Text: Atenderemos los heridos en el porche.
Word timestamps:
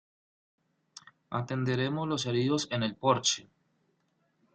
Atenderemos 1.29 2.07
los 2.07 2.25
heridos 2.25 2.67
en 2.71 2.81
el 2.81 2.95
porche. 2.95 3.47